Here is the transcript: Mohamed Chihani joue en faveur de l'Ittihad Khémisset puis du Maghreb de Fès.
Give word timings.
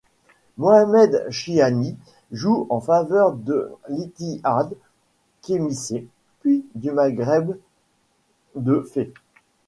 Mohamed 0.57 1.27
Chihani 1.29 1.95
joue 2.31 2.65
en 2.71 2.79
faveur 2.79 3.33
de 3.33 3.71
l'Ittihad 3.87 4.73
Khémisset 5.43 6.07
puis 6.39 6.65
du 6.73 6.89
Maghreb 6.91 7.55
de 8.55 8.81
Fès. 8.91 9.11